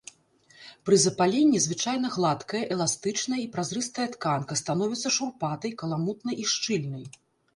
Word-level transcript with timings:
Пры 0.89 0.95
запаленні 1.05 1.59
звычайна 1.65 2.07
гладкая, 2.15 2.61
эластычная 2.75 3.39
і 3.43 3.45
празрыстая 3.55 4.07
тканка 4.17 4.53
становіцца 4.63 5.07
шурпатай, 5.17 5.75
каламутнай 5.83 6.35
і 6.45 6.49
шчыльнай. 6.55 7.03